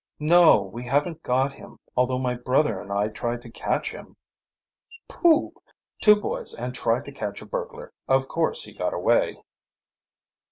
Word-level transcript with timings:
"No, 0.19 0.63
we 0.63 0.83
haven't 0.85 1.21
got 1.21 1.53
him, 1.53 1.77
although 1.95 2.17
my 2.17 2.33
brother 2.33 2.81
and 2.81 2.91
I 2.91 3.09
tried 3.09 3.43
to 3.43 3.51
catch 3.51 3.91
him." 3.91 4.15
"Pooh! 5.07 5.53
Two 6.01 6.19
boys, 6.19 6.55
and 6.55 6.73
tried 6.73 7.05
to 7.05 7.11
catch 7.11 7.39
a 7.43 7.45
burglar! 7.45 7.93
Of 8.07 8.27
course 8.27 8.63
he 8.63 8.73
got 8.73 8.95
away." 8.95 9.43